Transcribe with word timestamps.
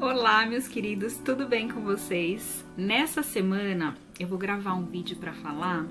Olá, 0.00 0.46
meus 0.46 0.68
queridos, 0.68 1.16
tudo 1.16 1.48
bem 1.48 1.68
com 1.68 1.80
vocês? 1.80 2.64
Nessa 2.76 3.20
semana 3.20 3.96
eu 4.20 4.28
vou 4.28 4.38
gravar 4.38 4.74
um 4.74 4.86
vídeo 4.86 5.16
para 5.16 5.32
falar 5.32 5.88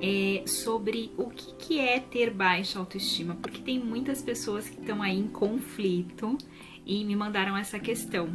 é, 0.00 0.44
sobre 0.46 1.10
o 1.16 1.28
que, 1.28 1.54
que 1.54 1.80
é 1.80 1.98
ter 1.98 2.30
baixa 2.30 2.78
autoestima, 2.78 3.34
porque 3.42 3.60
tem 3.60 3.76
muitas 3.76 4.22
pessoas 4.22 4.68
que 4.68 4.80
estão 4.80 5.02
aí 5.02 5.18
em 5.18 5.26
conflito 5.26 6.38
e 6.86 7.04
me 7.04 7.16
mandaram 7.16 7.56
essa 7.56 7.80
questão. 7.80 8.28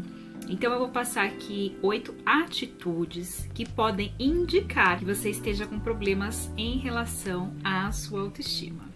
Então 0.49 0.73
eu 0.73 0.79
vou 0.79 0.89
passar 0.89 1.25
aqui 1.25 1.77
oito 1.81 2.13
atitudes 2.25 3.49
que 3.53 3.65
podem 3.65 4.13
indicar 4.19 4.99
que 4.99 5.05
você 5.05 5.29
esteja 5.29 5.65
com 5.65 5.79
problemas 5.79 6.51
em 6.57 6.77
relação 6.77 7.55
à 7.63 7.89
sua 7.93 8.19
autoestima. 8.19 8.94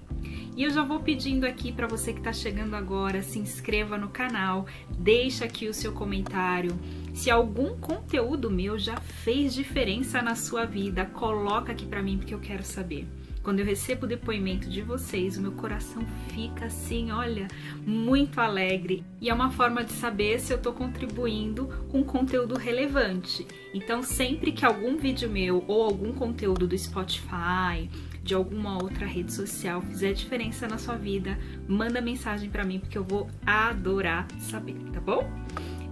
E 0.60 0.64
eu 0.64 0.72
já 0.72 0.84
vou 0.84 1.00
pedindo 1.00 1.46
aqui 1.46 1.72
para 1.72 1.88
você 1.88 2.12
que 2.12 2.20
está 2.20 2.34
chegando 2.34 2.76
agora, 2.76 3.24
se 3.24 3.40
inscreva 3.40 3.98
no 3.98 4.10
canal, 4.10 4.66
deixa 4.90 5.46
aqui 5.46 5.70
o 5.70 5.74
seu 5.74 5.94
comentário. 5.94 6.78
Se 7.14 7.32
algum 7.32 7.78
conteúdo 7.78 8.52
meu 8.52 8.78
já 8.78 8.98
fez 8.98 9.54
diferença 9.54 10.22
na 10.22 10.36
sua 10.36 10.66
vida, 10.66 11.06
coloca 11.06 11.72
aqui 11.72 11.86
para 11.86 12.04
mim 12.04 12.18
porque 12.18 12.34
eu 12.34 12.42
quero 12.42 12.66
saber. 12.66 13.08
Quando 13.44 13.60
eu 13.60 13.66
recebo 13.66 14.06
o 14.06 14.10
depoimento 14.10 14.70
de 14.70 14.82
vocês, 14.82 15.38
o 15.38 15.42
meu 15.42 15.54
coração 15.54 16.06
fica 16.34 16.66
assim, 16.66 17.12
olha, 17.12 17.48
muito 17.86 18.40
alegre. 18.40 19.04
E 19.22 19.30
é 19.30 19.34
uma 19.34 19.52
forma 19.52 19.84
de 19.84 19.94
saber 19.94 20.40
se 20.40 20.52
eu 20.52 20.58
estou 20.58 20.74
contribuindo 20.74 21.68
com 21.90 22.04
conteúdo 22.04 22.58
relevante. 22.58 23.48
Então, 23.74 24.04
sempre 24.04 24.52
que 24.52 24.66
algum 24.66 24.98
vídeo 24.98 25.30
meu 25.30 25.64
ou 25.68 25.84
algum 25.84 26.12
conteúdo 26.12 26.68
do 26.68 26.78
Spotify, 26.78 27.90
de 28.22 28.34
alguma 28.34 28.82
outra 28.82 29.06
rede 29.06 29.34
social 29.34 29.82
fizer 29.82 30.14
diferença 30.14 30.68
na 30.68 30.78
sua 30.78 30.96
vida, 30.96 31.40
manda 31.68 32.02
mensagem 32.02 32.50
para 32.50 32.64
mim 32.64 32.80
porque 32.80 32.98
eu 32.98 33.04
vou 33.04 33.30
adorar 33.46 34.28
saber, 34.40 34.76
tá 34.94 35.00
bom? 35.00 35.28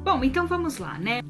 Bom, 0.04 0.24
então 0.24 0.48
vamos 0.48 0.78
lá, 0.78 0.98
né? 1.00 1.22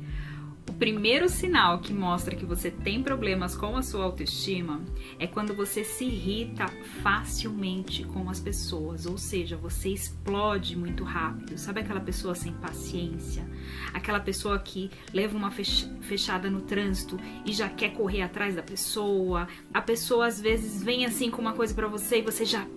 Primeiro 0.79 1.27
sinal 1.27 1.79
que 1.79 1.91
mostra 1.91 2.35
que 2.35 2.45
você 2.45 2.69
tem 2.69 3.01
problemas 3.01 3.55
com 3.55 3.75
a 3.75 3.81
sua 3.81 4.03
autoestima 4.03 4.79
é 5.17 5.25
quando 5.25 5.55
você 5.55 5.83
se 5.83 6.05
irrita 6.05 6.67
facilmente 7.01 8.03
com 8.03 8.29
as 8.29 8.39
pessoas, 8.39 9.07
ou 9.07 9.17
seja, 9.17 9.57
você 9.57 9.89
explode 9.89 10.75
muito 10.77 11.03
rápido. 11.03 11.57
Sabe 11.57 11.81
aquela 11.81 11.99
pessoa 11.99 12.35
sem 12.35 12.53
paciência? 12.53 13.43
Aquela 13.91 14.19
pessoa 14.19 14.59
que 14.59 14.91
leva 15.11 15.35
uma 15.35 15.49
fechada 15.49 16.47
no 16.47 16.61
trânsito 16.61 17.17
e 17.43 17.51
já 17.51 17.67
quer 17.69 17.93
correr 17.93 18.21
atrás 18.21 18.55
da 18.55 18.61
pessoa. 18.61 19.47
A 19.73 19.81
pessoa 19.81 20.27
às 20.27 20.39
vezes 20.39 20.83
vem 20.83 21.07
assim 21.07 21.31
com 21.31 21.41
uma 21.41 21.53
coisa 21.53 21.73
para 21.73 21.87
você 21.87 22.19
e 22.19 22.21
você 22.21 22.45
já 22.45 22.67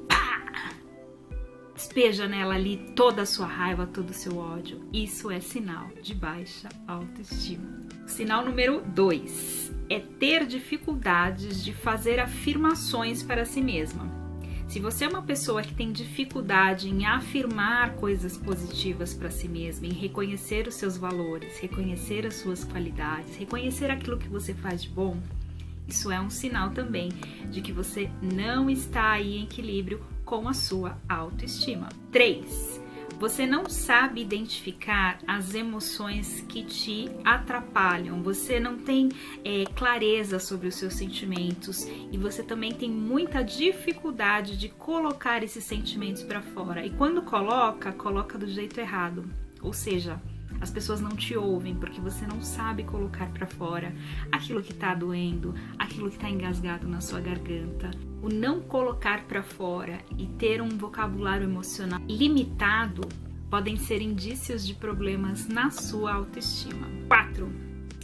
despeja 1.80 2.28
nela 2.28 2.56
ali 2.56 2.76
toda 2.94 3.22
a 3.22 3.26
sua 3.26 3.46
raiva, 3.46 3.86
todo 3.86 4.10
o 4.10 4.14
seu 4.14 4.36
ódio. 4.36 4.82
Isso 4.92 5.30
é 5.30 5.40
sinal 5.40 5.88
de 6.02 6.14
baixa 6.14 6.68
autoestima. 6.86 7.86
Sinal 8.06 8.44
número 8.44 8.82
2 8.82 9.72
é 9.88 9.98
ter 9.98 10.44
dificuldades 10.44 11.64
de 11.64 11.72
fazer 11.72 12.20
afirmações 12.20 13.22
para 13.22 13.46
si 13.46 13.62
mesma. 13.62 14.10
Se 14.68 14.78
você 14.78 15.06
é 15.06 15.08
uma 15.08 15.22
pessoa 15.22 15.62
que 15.62 15.74
tem 15.74 15.90
dificuldade 15.90 16.90
em 16.90 17.06
afirmar 17.06 17.94
coisas 17.94 18.36
positivas 18.36 19.14
para 19.14 19.30
si 19.30 19.48
mesma, 19.48 19.86
em 19.86 19.94
reconhecer 19.94 20.68
os 20.68 20.74
seus 20.74 20.98
valores, 20.98 21.58
reconhecer 21.60 22.26
as 22.26 22.34
suas 22.34 22.62
qualidades, 22.62 23.36
reconhecer 23.36 23.90
aquilo 23.90 24.18
que 24.18 24.28
você 24.28 24.52
faz 24.52 24.82
de 24.82 24.90
bom, 24.90 25.18
isso 25.88 26.10
é 26.12 26.20
um 26.20 26.30
sinal 26.30 26.70
também 26.70 27.08
de 27.50 27.60
que 27.60 27.72
você 27.72 28.08
não 28.22 28.68
está 28.70 29.12
aí 29.12 29.38
em 29.38 29.44
equilíbrio 29.44 30.00
com 30.30 30.46
a 30.46 30.54
sua 30.54 30.96
autoestima. 31.08 31.88
3. 32.12 32.80
Você 33.18 33.44
não 33.44 33.68
sabe 33.68 34.22
identificar 34.22 35.18
as 35.26 35.54
emoções 35.54 36.42
que 36.48 36.62
te 36.62 37.10
atrapalham, 37.24 38.22
você 38.22 38.60
não 38.60 38.78
tem 38.78 39.08
é, 39.44 39.64
clareza 39.74 40.38
sobre 40.38 40.68
os 40.68 40.76
seus 40.76 40.94
sentimentos 40.94 41.84
e 42.12 42.16
você 42.16 42.44
também 42.44 42.72
tem 42.72 42.88
muita 42.88 43.42
dificuldade 43.42 44.56
de 44.56 44.68
colocar 44.68 45.42
esses 45.42 45.64
sentimentos 45.64 46.22
para 46.22 46.40
fora. 46.40 46.86
E 46.86 46.90
quando 46.90 47.22
coloca, 47.22 47.92
coloca 47.92 48.38
do 48.38 48.46
jeito 48.46 48.78
errado. 48.78 49.28
Ou 49.60 49.72
seja, 49.72 50.22
as 50.60 50.70
pessoas 50.70 51.00
não 51.00 51.10
te 51.10 51.36
ouvem 51.36 51.74
porque 51.74 52.00
você 52.00 52.26
não 52.26 52.40
sabe 52.40 52.84
colocar 52.84 53.28
para 53.30 53.46
fora 53.46 53.94
aquilo 54.30 54.62
que 54.62 54.72
está 54.72 54.94
doendo, 54.94 55.54
aquilo 55.78 56.10
que 56.10 56.16
está 56.16 56.28
engasgado 56.28 56.86
na 56.86 57.00
sua 57.00 57.20
garganta. 57.20 57.90
O 58.22 58.28
não 58.28 58.60
colocar 58.60 59.24
para 59.24 59.42
fora 59.42 59.98
e 60.18 60.26
ter 60.26 60.60
um 60.60 60.68
vocabulário 60.68 61.44
emocional 61.44 62.00
limitado 62.06 63.08
podem 63.48 63.76
ser 63.76 64.00
indícios 64.00 64.66
de 64.66 64.74
problemas 64.74 65.48
na 65.48 65.70
sua 65.70 66.12
autoestima. 66.14 66.86
4. 67.08 67.50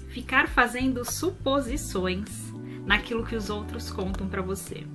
Ficar 0.09 0.49
fazendo 0.49 1.05
suposições 1.05 2.53
naquilo 2.87 3.25
que 3.25 3.37
os 3.37 3.51
outros 3.51 3.91
contam 3.91 4.29
para 4.29 4.41
você. 4.41 4.87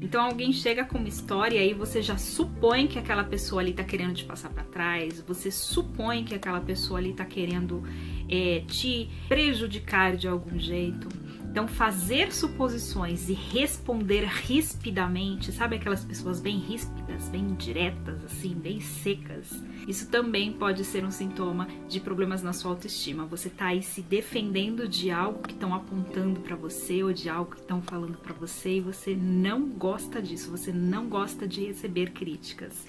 Então 0.00 0.24
alguém 0.24 0.50
chega 0.52 0.84
com 0.84 0.96
uma 0.96 1.08
história 1.08 1.62
e 1.62 1.74
você 1.74 2.00
já 2.00 2.16
supõe 2.16 2.86
que 2.86 2.98
aquela 2.98 3.22
pessoa 3.22 3.60
ali 3.60 3.74
tá 3.74 3.84
querendo 3.84 4.14
te 4.14 4.24
passar 4.24 4.48
para 4.48 4.64
trás, 4.64 5.22
você 5.26 5.50
supõe 5.50 6.24
que 6.24 6.34
aquela 6.34 6.60
pessoa 6.60 6.98
ali 6.98 7.12
tá 7.12 7.24
querendo 7.24 7.82
é, 8.28 8.62
te 8.66 9.10
prejudicar 9.28 10.16
de 10.16 10.26
algum 10.26 10.58
jeito. 10.58 11.08
Então, 11.50 11.66
fazer 11.66 12.32
suposições 12.32 13.28
e 13.28 13.32
responder 13.32 14.24
rispidamente, 14.24 15.50
sabe 15.50 15.74
aquelas 15.74 16.04
pessoas 16.04 16.40
bem 16.40 16.58
ríspidas, 16.58 17.28
bem 17.28 17.54
diretas, 17.54 18.24
assim, 18.24 18.54
bem 18.54 18.80
secas? 18.80 19.50
Isso 19.88 20.08
também 20.08 20.52
pode 20.52 20.84
ser 20.84 21.04
um 21.04 21.10
sintoma 21.10 21.66
de 21.88 21.98
problemas 21.98 22.40
na 22.40 22.52
sua 22.52 22.70
autoestima. 22.70 23.26
Você 23.26 23.50
tá 23.50 23.66
aí 23.66 23.82
se 23.82 24.00
defendendo 24.00 24.86
de 24.86 25.10
algo 25.10 25.42
que 25.42 25.52
estão 25.52 25.74
apontando 25.74 26.38
para 26.38 26.54
você 26.54 27.02
ou 27.02 27.12
de 27.12 27.28
algo 27.28 27.50
que 27.50 27.60
estão 27.60 27.82
falando 27.82 28.18
para 28.18 28.32
você 28.32 28.76
e 28.76 28.80
você 28.80 29.16
não 29.16 29.70
gosta 29.70 30.22
disso, 30.22 30.52
você 30.52 30.72
não 30.72 31.08
gosta 31.08 31.48
de 31.48 31.66
receber 31.66 32.12
críticas. 32.12 32.86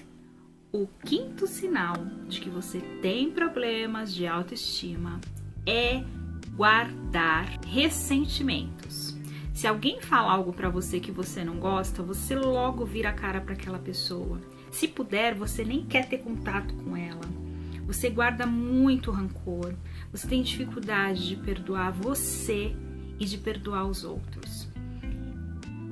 O 0.70 0.86
quinto 1.04 1.48
sinal 1.48 1.96
de 2.28 2.40
que 2.40 2.48
você 2.48 2.78
tem 3.02 3.28
problemas 3.32 4.14
de 4.14 4.24
autoestima 4.24 5.20
é 5.66 6.04
guardar 6.54 7.58
ressentimentos. 7.66 9.16
Se 9.54 9.66
alguém 9.66 10.00
fala 10.00 10.32
algo 10.32 10.52
para 10.52 10.68
você 10.68 10.98
que 10.98 11.12
você 11.12 11.44
não 11.44 11.56
gosta, 11.56 12.02
você 12.02 12.34
logo 12.34 12.84
vira 12.84 13.10
a 13.10 13.12
cara 13.12 13.40
para 13.40 13.54
aquela 13.54 13.78
pessoa. 13.78 14.40
Se 14.70 14.88
puder, 14.88 15.34
você 15.34 15.64
nem 15.64 15.84
quer 15.84 16.08
ter 16.08 16.18
contato 16.18 16.74
com 16.74 16.96
ela. 16.96 17.20
Você 17.86 18.08
guarda 18.08 18.46
muito 18.46 19.10
rancor. 19.10 19.74
Você 20.10 20.26
tem 20.26 20.42
dificuldade 20.42 21.28
de 21.28 21.36
perdoar 21.36 21.92
você 21.92 22.74
e 23.18 23.24
de 23.24 23.36
perdoar 23.36 23.84
os 23.86 24.04
outros. 24.04 24.71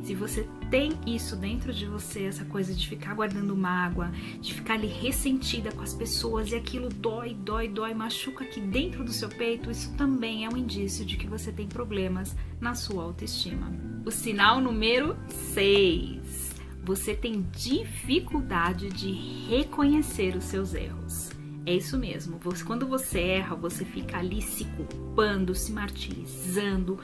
Se 0.03 0.15
você 0.15 0.49
tem 0.71 0.93
isso 1.07 1.37
dentro 1.37 1.73
de 1.73 1.87
você, 1.87 2.25
essa 2.25 2.45
coisa 2.45 2.75
de 2.75 2.89
ficar 2.89 3.15
guardando 3.15 3.57
mágoa, 3.57 4.11
de 4.41 4.55
ficar 4.55 4.75
ali 4.75 4.87
ressentida 4.87 5.71
com 5.73 5.83
as 5.83 5.95
pessoas 5.95 6.51
e 6.51 6.55
aquilo 6.55 6.89
dói, 6.89 7.35
dói, 7.35 7.69
dói, 7.69 7.93
machuca 7.93 8.45
aqui 8.45 8.61
dentro 8.61 9.05
do 9.05 9.13
seu 9.13 9.29
peito, 9.29 9.71
isso 9.71 9.93
também 9.97 10.45
é 10.45 10.49
um 10.49 10.57
indício 10.57 11.05
de 11.05 11.17
que 11.17 11.27
você 11.27 11.53
tem 11.53 11.69
problemas 11.69 12.35
na 12.61 12.75
sua 12.75 13.05
autoestima. 13.05 13.73
O 14.05 14.11
sinal 14.11 14.61
número 14.61 15.17
6. 15.29 16.51
Você 16.83 17.15
tem 17.15 17.47
dificuldade 17.53 18.89
de 18.89 19.13
reconhecer 19.49 20.35
os 20.35 20.45
seus 20.45 20.75
erros. 20.75 21.31
É 21.67 21.75
isso 21.75 21.99
mesmo. 21.99 22.39
Você, 22.43 22.65
quando 22.65 22.87
você 22.87 23.21
erra, 23.21 23.55
você 23.55 23.85
fica 23.85 24.17
ali 24.17 24.41
se 24.41 24.65
culpando, 24.65 25.55
se 25.55 25.71
martirizando, 25.71 26.99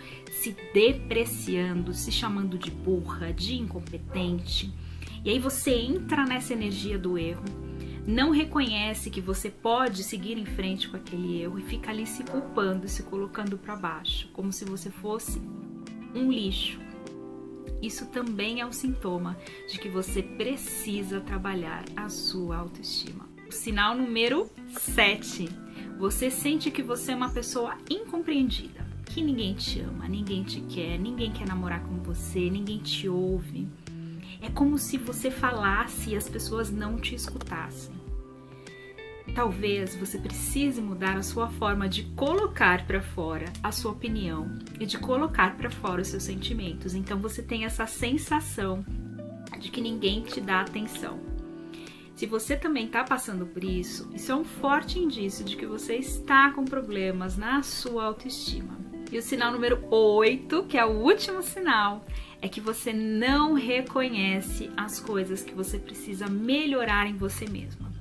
se 0.47 0.57
depreciando, 0.73 1.93
se 1.93 2.13
chamando 2.13 2.57
de 2.57 2.71
burra, 2.71 3.33
de 3.33 3.57
incompetente. 3.57 4.73
E 5.25 5.31
aí 5.31 5.41
você 5.41 5.73
entra 5.73 6.25
nessa 6.25 6.53
energia 6.53 6.97
do 6.97 7.19
erro, 7.19 7.43
não 8.07 8.31
reconhece 8.31 9.11
que 9.11 9.21
você 9.21 9.51
pode 9.51 10.05
seguir 10.05 10.39
em 10.39 10.47
frente 10.47 10.89
com 10.89 10.97
aquele 10.97 11.43
erro 11.43 11.59
e 11.59 11.63
fica 11.63 11.91
ali 11.91 12.07
se 12.07 12.23
culpando, 12.23 12.87
se 12.87 13.03
colocando 13.03 13.59
para 13.59 13.75
baixo, 13.75 14.29
como 14.33 14.53
se 14.53 14.65
você 14.65 14.89
fosse 14.89 15.43
um 16.15 16.31
lixo. 16.31 16.79
Isso 17.83 18.07
também 18.07 18.61
é 18.61 18.67
um 18.67 18.71
sintoma 18.71 19.37
de 19.69 19.81
que 19.81 19.89
você 19.89 20.23
precisa 20.23 21.21
trabalhar 21.21 21.85
a 21.97 22.09
sua 22.09 22.59
autoestima. 22.59 23.29
Sinal 23.51 23.97
número 23.97 24.49
7. 24.79 25.49
Você 25.99 26.31
sente 26.31 26.71
que 26.71 26.85
você 26.85 27.11
é 27.11 27.17
uma 27.17 27.31
pessoa 27.31 27.77
incompreendida, 27.91 28.86
que 29.17 29.23
ninguém 29.23 29.55
te 29.55 29.81
ama, 29.81 30.07
ninguém 30.07 30.43
te 30.43 30.61
quer, 30.61 30.99
ninguém 30.99 31.33
quer 31.33 31.49
namorar 31.49 31.83
com 31.83 31.97
você, 32.01 32.51
ninguém 32.51 32.77
te 32.77 33.09
ouve. 33.09 33.67
É 34.43 34.51
como 34.51 34.77
se 34.77 34.99
você 34.99 35.31
falasse 35.31 36.11
e 36.11 36.17
as 36.17 36.29
pessoas 36.29 36.71
não 36.71 36.99
te 36.99 37.15
escutassem. 37.15 37.95
Talvez 39.35 39.97
você 39.97 40.19
precise 40.19 40.83
mudar 40.83 41.17
a 41.17 41.23
sua 41.23 41.49
forma 41.49 41.89
de 41.89 42.03
colocar 42.15 42.87
para 42.87 43.01
fora 43.01 43.51
a 43.63 43.73
sua 43.73 43.93
opinião 43.93 44.59
e 44.79 44.85
de 44.85 44.99
colocar 44.99 45.57
para 45.57 45.71
fora 45.71 46.03
os 46.03 46.09
seus 46.09 46.25
sentimentos. 46.25 46.95
Então 46.95 47.19
você 47.19 47.43
tem 47.43 47.65
essa 47.65 47.87
sensação 47.87 48.85
de 49.59 49.71
que 49.71 49.81
ninguém 49.81 50.21
te 50.21 50.43
dá 50.43 50.61
atenção. 50.61 51.19
Se 52.15 52.27
você 52.27 52.55
também 52.55 52.85
está 52.85 53.03
passando 53.03 53.47
por 53.47 53.65
isso, 53.65 54.11
isso 54.13 54.31
é 54.31 54.35
um 54.35 54.45
forte 54.45 54.99
indício 54.99 55.43
de 55.43 55.57
que 55.57 55.65
você 55.65 55.97
está 55.97 56.51
com 56.51 56.67
problemas 56.67 57.39
na 57.39 57.63
sua 57.63 58.05
autoestima. 58.05 58.86
E 59.11 59.19
o 59.19 59.23
sinal 59.23 59.53
número 59.53 59.85
8, 59.91 60.65
que 60.65 60.77
é 60.77 60.85
o 60.85 60.91
último 60.91 61.43
sinal, 61.43 62.05
é 62.43 62.49
que 62.49 62.61
você 62.61 62.93
não 62.93 63.55
reconhece 63.55 64.71
as 64.77 65.01
coisas 65.01 65.43
que 65.43 65.55
você 65.55 65.79
precisa 65.79 66.27
melhorar 66.27 67.07
em 67.07 67.17
você 67.17 67.49
mesma. 67.49 67.93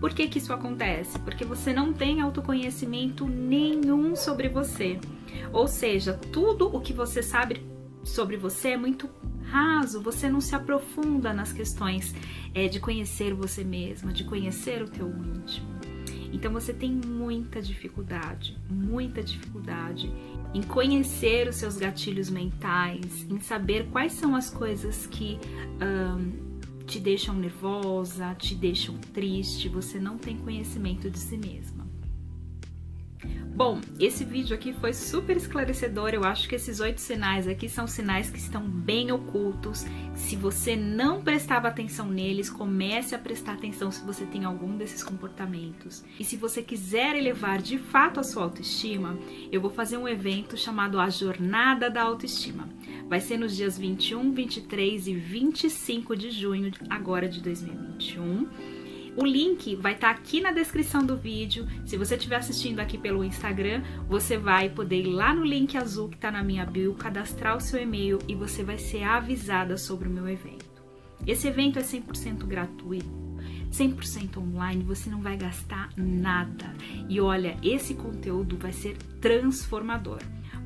Por 0.00 0.12
que, 0.12 0.26
que 0.26 0.38
isso 0.38 0.52
acontece? 0.52 1.18
Porque 1.20 1.44
você 1.44 1.72
não 1.72 1.92
tem 1.92 2.20
autoconhecimento 2.20 3.26
nenhum 3.26 4.16
sobre 4.16 4.48
você. 4.48 4.98
Ou 5.52 5.68
seja, 5.68 6.14
tudo 6.32 6.74
o 6.74 6.80
que 6.80 6.92
você 6.92 7.22
sabe 7.22 7.64
sobre 8.02 8.36
você 8.36 8.70
é 8.70 8.76
muito 8.76 9.08
raso, 9.44 10.00
você 10.00 10.28
não 10.28 10.40
se 10.40 10.54
aprofunda 10.54 11.32
nas 11.32 11.52
questões 11.52 12.14
é, 12.54 12.68
de 12.68 12.80
conhecer 12.80 13.34
você 13.34 13.62
mesma, 13.62 14.12
de 14.12 14.24
conhecer 14.24 14.82
o 14.82 14.88
teu 14.88 15.08
íntimo. 15.08 15.81
Então 16.32 16.50
você 16.50 16.72
tem 16.72 16.90
muita 16.90 17.60
dificuldade, 17.60 18.58
muita 18.68 19.22
dificuldade 19.22 20.10
em 20.54 20.62
conhecer 20.62 21.46
os 21.46 21.56
seus 21.56 21.76
gatilhos 21.76 22.30
mentais, 22.30 23.26
em 23.30 23.38
saber 23.38 23.88
quais 23.90 24.14
são 24.14 24.34
as 24.34 24.48
coisas 24.50 25.06
que 25.06 25.38
te 26.86 26.98
deixam 26.98 27.34
nervosa, 27.34 28.34
te 28.34 28.54
deixam 28.54 28.96
triste, 29.12 29.68
você 29.68 29.98
não 29.98 30.18
tem 30.18 30.36
conhecimento 30.38 31.10
de 31.10 31.18
si 31.18 31.36
mesma. 31.36 31.81
Bom, 33.54 33.82
esse 34.00 34.24
vídeo 34.24 34.54
aqui 34.56 34.72
foi 34.72 34.94
super 34.94 35.36
esclarecedor. 35.36 36.08
Eu 36.14 36.24
acho 36.24 36.48
que 36.48 36.54
esses 36.54 36.80
oito 36.80 37.02
sinais 37.02 37.46
aqui 37.46 37.68
são 37.68 37.86
sinais 37.86 38.30
que 38.30 38.38
estão 38.38 38.62
bem 38.62 39.12
ocultos. 39.12 39.84
Se 40.14 40.36
você 40.36 40.74
não 40.74 41.22
prestava 41.22 41.68
atenção 41.68 42.08
neles, 42.08 42.48
comece 42.48 43.14
a 43.14 43.18
prestar 43.18 43.52
atenção 43.52 43.90
se 43.92 44.02
você 44.06 44.24
tem 44.24 44.46
algum 44.46 44.74
desses 44.78 45.04
comportamentos. 45.04 46.02
E 46.18 46.24
se 46.24 46.34
você 46.34 46.62
quiser 46.62 47.14
elevar 47.14 47.60
de 47.60 47.76
fato 47.76 48.18
a 48.18 48.22
sua 48.22 48.44
autoestima, 48.44 49.18
eu 49.52 49.60
vou 49.60 49.70
fazer 49.70 49.98
um 49.98 50.08
evento 50.08 50.56
chamado 50.56 50.98
A 50.98 51.10
Jornada 51.10 51.90
da 51.90 52.02
Autoestima. 52.02 52.70
Vai 53.06 53.20
ser 53.20 53.36
nos 53.36 53.54
dias 53.54 53.76
21, 53.76 54.32
23 54.32 55.08
e 55.08 55.14
25 55.14 56.16
de 56.16 56.30
junho 56.30 56.72
agora 56.88 57.28
de 57.28 57.42
2021 57.42 58.81
o 59.16 59.24
link 59.24 59.76
vai 59.76 59.94
estar 59.94 60.14
tá 60.14 60.18
aqui 60.18 60.40
na 60.40 60.52
descrição 60.52 61.04
do 61.04 61.16
vídeo. 61.16 61.66
Se 61.84 61.96
você 61.96 62.16
estiver 62.16 62.36
assistindo 62.36 62.80
aqui 62.80 62.96
pelo 62.96 63.24
Instagram, 63.24 63.82
você 64.08 64.36
vai 64.36 64.68
poder 64.70 65.00
ir 65.00 65.08
lá 65.08 65.34
no 65.34 65.44
link 65.44 65.76
azul 65.76 66.08
que 66.08 66.16
está 66.16 66.30
na 66.30 66.42
minha 66.42 66.64
bio, 66.64 66.94
cadastrar 66.94 67.56
o 67.56 67.60
seu 67.60 67.80
e-mail 67.80 68.18
e 68.26 68.34
você 68.34 68.62
vai 68.62 68.78
ser 68.78 69.02
avisada 69.02 69.76
sobre 69.76 70.08
o 70.08 70.12
meu 70.12 70.28
evento. 70.28 70.70
Esse 71.26 71.46
evento 71.46 71.78
é 71.78 71.82
100% 71.82 72.46
gratuito. 72.46 73.22
100% 73.70 74.36
online, 74.36 74.84
você 74.84 75.08
não 75.08 75.20
vai 75.20 75.36
gastar 75.36 75.90
nada. 75.96 76.74
E 77.08 77.20
olha, 77.20 77.56
esse 77.62 77.94
conteúdo 77.94 78.56
vai 78.58 78.72
ser 78.72 78.96
transformador. 79.20 80.18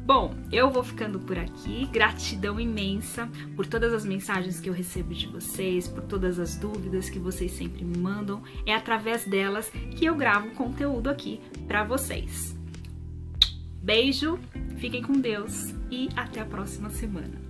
Bom, 0.06 0.36
eu 0.52 0.70
vou 0.70 0.84
ficando 0.84 1.18
por 1.18 1.36
aqui. 1.36 1.84
Gratidão 1.86 2.60
imensa 2.60 3.28
por 3.56 3.66
todas 3.66 3.92
as 3.92 4.04
mensagens 4.04 4.60
que 4.60 4.70
eu 4.70 4.72
recebo 4.72 5.12
de 5.12 5.26
vocês, 5.26 5.88
por 5.88 6.04
todas 6.04 6.38
as 6.38 6.56
dúvidas 6.56 7.10
que 7.10 7.18
vocês 7.18 7.50
sempre 7.50 7.84
me 7.84 7.98
mandam. 7.98 8.40
É 8.64 8.72
através 8.72 9.24
delas 9.24 9.68
que 9.68 10.04
eu 10.04 10.14
gravo 10.14 10.50
conteúdo 10.52 11.10
aqui 11.10 11.40
para 11.66 11.82
vocês. 11.82 12.56
Beijo, 13.82 14.38
fiquem 14.78 15.02
com 15.02 15.14
Deus 15.14 15.74
e 15.90 16.08
até 16.14 16.40
a 16.40 16.46
próxima 16.46 16.88
semana. 16.88 17.45